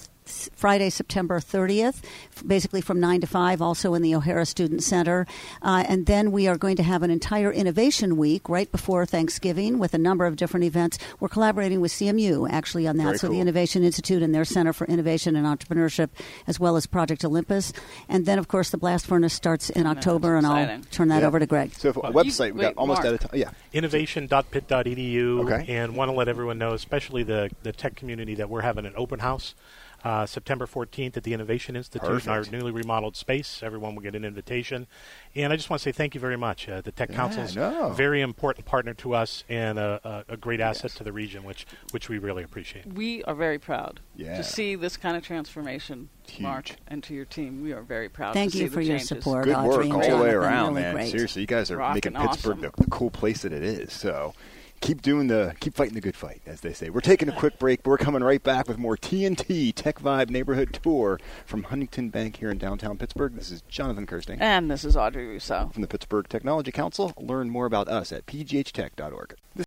Friday, 0.54 0.90
September 0.90 1.40
30th, 1.40 2.02
basically 2.46 2.80
from 2.80 3.00
9 3.00 3.20
to 3.22 3.26
5, 3.26 3.62
also 3.62 3.94
in 3.94 4.02
the 4.02 4.14
O'Hara 4.14 4.46
Student 4.46 4.82
Center. 4.82 5.26
Uh, 5.62 5.84
and 5.88 6.06
then 6.06 6.32
we 6.32 6.48
are 6.48 6.56
going 6.56 6.76
to 6.76 6.82
have 6.82 7.02
an 7.02 7.10
entire 7.10 7.52
innovation 7.52 8.16
week 8.16 8.48
right 8.48 8.70
before 8.70 9.06
Thanksgiving 9.06 9.78
with 9.78 9.94
a 9.94 9.98
number 9.98 10.26
of 10.26 10.36
different 10.36 10.64
events. 10.64 10.98
We're 11.20 11.28
collaborating 11.28 11.80
with 11.80 11.92
CMU 11.92 12.48
actually 12.50 12.86
on 12.86 12.96
that. 12.98 13.04
Very 13.04 13.18
so 13.18 13.28
cool. 13.28 13.36
the 13.36 13.40
Innovation 13.40 13.82
Institute 13.84 14.22
and 14.22 14.34
their 14.34 14.44
Center 14.44 14.72
for 14.72 14.86
Innovation 14.86 15.36
and 15.36 15.46
Entrepreneurship, 15.46 16.08
as 16.46 16.58
well 16.60 16.76
as 16.76 16.86
Project 16.86 17.24
Olympus. 17.24 17.72
And 18.08 18.26
then, 18.26 18.38
of 18.38 18.48
course, 18.48 18.70
the 18.70 18.78
Blast 18.78 19.06
Furnace 19.06 19.32
starts 19.34 19.70
in 19.70 19.86
October, 19.86 20.36
and 20.36 20.46
I'll 20.46 20.80
turn 20.90 21.08
that 21.08 21.22
Yeah. 21.22 21.26
over 21.28 21.38
to 21.38 21.46
Greg. 21.46 21.72
So 21.74 21.88
if 21.90 21.96
a 21.96 22.00
website, 22.00 22.52
we 22.52 22.60
got 22.62 22.68
wait, 22.68 22.76
almost 22.76 23.02
Mark. 23.02 23.06
out 23.08 23.14
of 23.24 23.30
time. 23.30 23.40
Yeah. 23.40 23.50
innovation.pitt.edu 23.72 25.40
Okay. 25.44 25.64
and 25.74 25.96
want 25.96 26.10
to 26.10 26.12
let 26.16 26.28
everyone 26.28 26.58
know, 26.58 26.72
especially 26.72 27.22
the, 27.22 27.50
the 27.62 27.72
tech 27.72 27.96
community, 27.96 28.34
that 28.36 28.48
we're 28.48 28.60
having 28.62 28.86
an 28.86 28.92
open 28.96 29.20
house 29.20 29.54
uh, 30.04 30.26
September 30.26 30.66
14th 30.66 31.16
at 31.16 31.22
the 31.22 31.32
Innovation 31.32 31.76
Institute 31.76 32.24
in 32.24 32.30
our 32.30 32.44
newly 32.50 32.70
remodeled 32.72 33.16
space. 33.16 33.62
Everyone 33.62 33.94
will 33.94 34.02
get 34.02 34.14
an 34.14 34.24
invitation. 34.24 34.86
And 35.34 35.52
I 35.52 35.56
just 35.56 35.70
want 35.70 35.80
to 35.80 35.84
say 35.84 35.92
thank 35.92 36.14
you 36.14 36.20
very 36.20 36.36
much. 36.36 36.68
Uh, 36.68 36.80
the 36.80 36.92
Tech 36.92 37.10
Yeah, 37.10 37.16
Council 37.16 37.42
is 37.44 37.56
no. 37.56 37.88
a 37.88 37.94
very 37.94 38.20
important 38.20 38.66
partner 38.66 38.94
to 38.94 39.14
us 39.14 39.44
and 39.48 39.78
a, 39.78 40.24
a, 40.28 40.34
a 40.34 40.36
great 40.36 40.60
asset 40.60 40.90
to 40.92 41.04
the 41.04 41.12
region, 41.12 41.44
which, 41.44 41.66
which 41.92 42.08
we 42.08 42.18
really 42.18 42.42
appreciate. 42.42 42.86
We 42.86 43.22
are 43.24 43.34
very 43.34 43.58
proud 43.58 44.00
Yeah. 44.16 44.36
to 44.36 44.42
see 44.44 44.74
this 44.74 44.96
kind 44.96 45.16
of 45.16 45.22
transformation, 45.22 46.08
Mark, 46.40 46.76
and 46.88 47.02
to 47.04 47.14
your 47.14 47.24
team. 47.24 47.62
We 47.62 47.72
are 47.72 47.82
very 47.82 48.08
proud. 48.08 48.34
Thank 48.34 48.52
to 48.52 48.58
you 48.58 48.64
see 48.64 48.68
for 48.68 48.76
the 48.80 48.84
your 48.86 48.92
changes. 48.98 49.08
support, 49.08 49.44
Good 49.44 49.54
Audrey 49.54 49.88
work 49.88 50.04
all 50.08 50.16
the 50.18 50.22
way 50.24 50.30
around, 50.30 50.70
Really 50.74 50.82
man. 50.82 50.94
great. 50.94 51.10
Seriously, 51.10 51.42
you 51.42 51.46
guys 51.46 51.70
are 51.70 51.76
Rockin' 51.76 52.12
making 52.12 52.28
Pittsburgh 52.28 52.58
awesome. 52.58 52.72
the, 52.76 52.84
the 52.84 52.90
cool 52.90 53.10
place 53.10 53.42
that 53.42 53.52
it 53.52 53.62
is. 53.62 53.92
So 53.92 54.34
keep 54.82 55.00
doing 55.00 55.28
the 55.28 55.54
keep 55.60 55.74
fighting 55.74 55.94
the 55.94 56.00
good 56.00 56.16
fight, 56.16 56.42
as 56.44 56.60
they 56.60 56.74
say. 56.74 56.90
We're 56.90 57.00
taking 57.00 57.28
a 57.28 57.32
quick 57.32 57.58
break, 57.58 57.82
but 57.82 57.90
we're 57.90 57.98
coming 57.98 58.22
right 58.22 58.42
back 58.42 58.68
with 58.68 58.76
more 58.76 58.96
TNT 58.96 59.72
Tech 59.74 59.98
Vibe 60.00 60.28
Neighborhood 60.28 60.78
Tour 60.82 61.18
from 61.46 61.62
Huntington 61.62 62.10
Bank 62.10 62.36
here 62.36 62.50
in 62.50 62.58
downtown 62.58 62.98
Pittsburgh. 62.98 63.34
This 63.34 63.50
is 63.50 63.62
Jonathan 63.62 64.06
Kersting 64.06 64.40
And 64.40 64.70
this 64.70 64.84
is 64.84 64.96
Audrey 64.96 65.26
Russo. 65.26 65.70
from 65.72 65.80
the 65.80 65.88
Pittsburgh 65.88 66.28
Technology 66.28 66.72
Council. 66.72 67.14
Learn 67.16 67.48
more 67.48 67.66
about 67.66 67.88
us 67.88 68.12
at 68.12 68.26
pghtech.org. 68.26 69.34
This 69.54 69.66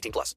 18 0.01 0.11
plus. 0.11 0.35